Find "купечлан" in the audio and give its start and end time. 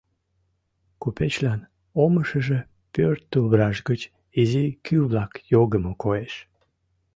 1.01-1.61